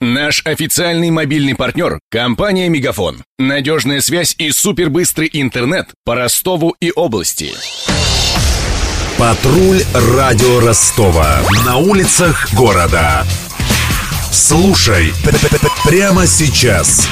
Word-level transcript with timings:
Наш 0.00 0.42
официальный 0.44 1.10
мобильный 1.10 1.54
партнер– 1.54 1.98
компания 2.10 2.68
«Мегафон». 2.68 3.24
Надежная 3.38 4.02
связь 4.02 4.34
и 4.36 4.50
супербыстрый 4.50 5.30
интернет 5.32 5.88
по 6.04 6.14
Ростову 6.14 6.76
и 6.80 6.92
области. 6.94 7.54
Патруль 9.16 9.82
радио 9.94 10.60
Ростова. 10.60 11.40
На 11.64 11.78
улицах 11.78 12.52
города. 12.52 13.24
Слушай 14.30 15.14
прямо 15.86 16.26
сейчас. 16.26 17.08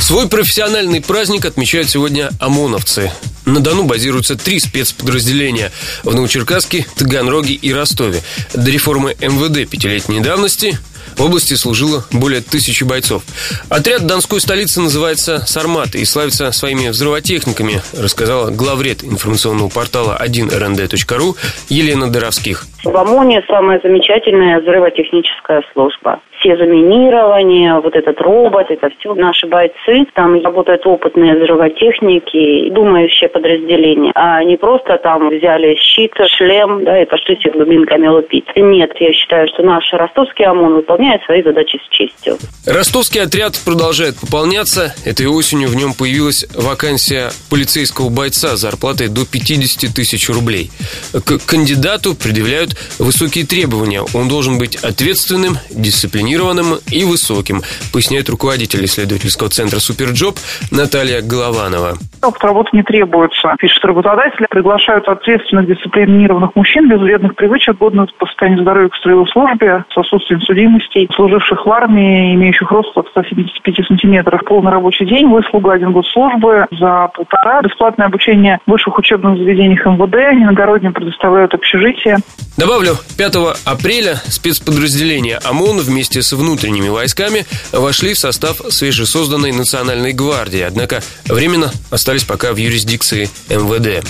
Свой 0.00 0.28
профессиональный 0.28 1.00
праздник 1.00 1.46
отмечают 1.46 1.88
сегодня 1.88 2.28
ОМОНовцы. 2.40 3.10
На 3.46 3.60
Дону 3.60 3.84
базируются 3.84 4.36
три 4.36 4.60
спецподразделения 4.60 5.72
в 6.02 6.14
Новочеркасске, 6.14 6.86
Таганроге 6.94 7.54
и 7.54 7.72
Ростове. 7.72 8.22
До 8.52 8.70
реформы 8.70 9.16
МВД 9.18 9.66
пятилетней 9.70 10.20
давности 10.20 10.78
в 11.16 11.22
области 11.22 11.54
служило 11.54 12.04
более 12.12 12.40
тысячи 12.40 12.84
бойцов. 12.84 13.22
Отряд 13.68 14.06
Донской 14.06 14.40
столицы 14.40 14.80
называется 14.80 15.44
«Сармат» 15.46 15.94
и 15.94 16.04
славится 16.04 16.50
своими 16.52 16.88
взрывотехниками, 16.88 17.82
рассказала 17.92 18.50
главред 18.50 19.04
информационного 19.04 19.68
портала 19.68 20.20
1rnd.ru 20.24 21.36
Елена 21.68 22.10
Доровских. 22.10 22.66
В 22.84 22.96
ОМОНе 22.96 23.42
самая 23.48 23.80
замечательная 23.82 24.60
взрывотехническая 24.60 25.62
служба 25.72 26.20
все 26.44 26.56
заминирования, 26.58 27.80
вот 27.80 27.96
этот 27.96 28.20
робот, 28.20 28.66
это 28.68 28.90
все 28.98 29.14
наши 29.14 29.46
бойцы. 29.46 30.06
Там 30.14 30.42
работают 30.42 30.86
опытные 30.86 31.36
взрывотехники, 31.36 32.70
думающие 32.70 33.30
подразделения, 33.30 34.12
а 34.14 34.44
не 34.44 34.56
просто 34.56 34.98
там 34.98 35.30
взяли 35.30 35.74
щит, 35.76 36.12
шлем, 36.36 36.84
да, 36.84 37.02
и 37.02 37.06
пошли 37.06 37.36
всех 37.36 37.56
дубинками 37.56 38.08
лупить. 38.08 38.44
Нет, 38.56 38.92
я 39.00 39.12
считаю, 39.12 39.48
что 39.48 39.62
наш 39.62 39.90
ростовский 39.92 40.44
ОМОН 40.44 40.74
выполняет 40.74 41.22
свои 41.24 41.42
задачи 41.42 41.80
с 41.84 41.88
честью. 41.88 42.36
Ростовский 42.66 43.22
отряд 43.22 43.54
продолжает 43.64 44.16
пополняться. 44.20 44.94
Этой 45.06 45.26
осенью 45.26 45.68
в 45.68 45.76
нем 45.76 45.94
появилась 45.98 46.46
вакансия 46.54 47.30
полицейского 47.48 48.10
бойца 48.10 48.56
зарплатой 48.56 49.08
до 49.08 49.24
50 49.24 49.94
тысяч 49.94 50.28
рублей. 50.28 50.70
К 51.12 51.38
кандидату 51.46 52.14
предъявляют 52.14 52.73
высокие 52.98 53.46
требования. 53.46 54.02
Он 54.14 54.28
должен 54.28 54.58
быть 54.58 54.76
ответственным, 54.76 55.56
дисциплинированным 55.70 56.78
и 56.90 57.04
высоким, 57.04 57.62
поясняет 57.92 58.28
руководитель 58.28 58.84
исследовательского 58.84 59.50
центра 59.50 59.78
«Superjob» 59.78 60.38
Наталья 60.70 61.20
Голованова. 61.20 61.98
Опыт 62.22 62.42
работы 62.42 62.70
не 62.72 62.82
требуется. 62.82 63.54
Пишет 63.58 63.84
работодатель. 63.84 64.46
Приглашают 64.48 65.06
ответственных, 65.08 65.66
дисциплинированных 65.66 66.54
мужчин 66.54 66.88
без 66.88 66.98
вредных 66.98 67.34
привычек, 67.34 67.76
годных 67.76 68.14
по 68.14 68.26
состоянию 68.26 68.62
здоровья 68.62 68.88
к 68.88 68.96
строевой 68.96 69.26
службе, 69.28 69.84
с 69.92 69.98
отсутствием 69.98 70.40
судимостей, 70.40 71.08
служивших 71.14 71.66
в 71.66 71.70
армии, 71.70 72.34
имеющих 72.34 72.70
рост 72.70 72.96
от 72.96 73.08
175 73.08 73.86
сантиметров. 73.86 74.40
Полный 74.46 74.72
рабочий 74.72 75.04
день, 75.04 75.28
выслуга 75.28 75.72
один 75.72 75.92
год 75.92 76.06
службы 76.06 76.66
за 76.70 77.10
полтора. 77.14 77.60
Бесплатное 77.62 78.06
обучение 78.06 78.58
в 78.66 78.70
высших 78.70 78.98
учебных 78.98 79.36
заведениях 79.36 79.84
МВД. 79.84 80.14
Иногородним 80.42 80.92
предоставляют 80.94 81.52
общежитие. 81.52 82.18
Добавлю, 82.64 82.98
5 83.18 83.34
апреля 83.64 84.22
спецподразделения 84.30 85.38
ОМОН 85.44 85.80
вместе 85.80 86.22
с 86.22 86.32
внутренними 86.32 86.88
войсками 86.88 87.44
вошли 87.72 88.14
в 88.14 88.18
состав 88.18 88.58
свежесозданной 88.70 89.52
Национальной 89.52 90.14
гвардии, 90.14 90.62
однако 90.62 91.02
временно 91.26 91.70
остались 91.90 92.24
пока 92.24 92.54
в 92.54 92.56
юрисдикции 92.56 93.28
МВД. 93.50 94.02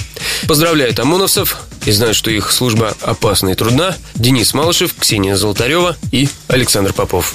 Поздравляют 0.46 1.00
ОМОНовцев 1.00 1.62
и 1.84 1.90
знают, 1.90 2.16
что 2.16 2.30
их 2.30 2.52
служба 2.52 2.94
опасна 3.00 3.48
и 3.48 3.54
трудна 3.56 3.96
Денис 4.14 4.54
Малышев, 4.54 4.94
Ксения 4.96 5.34
Золотарева 5.34 5.96
и 6.12 6.28
Александр 6.46 6.92
Попов. 6.92 7.34